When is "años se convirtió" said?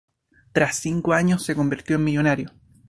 1.13-1.97